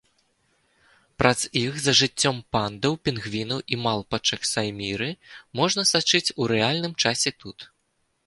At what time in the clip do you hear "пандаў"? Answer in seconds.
2.55-2.93